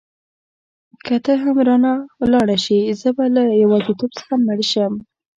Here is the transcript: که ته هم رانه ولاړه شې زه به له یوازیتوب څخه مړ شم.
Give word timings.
که 1.05 1.15
ته 1.25 1.33
هم 1.41 1.55
رانه 1.67 1.93
ولاړه 2.19 2.57
شې 2.65 2.79
زه 3.01 3.09
به 3.17 3.23
له 3.35 3.43
یوازیتوب 3.63 4.11
څخه 4.19 4.33
مړ 4.45 4.59
شم. 4.71 4.93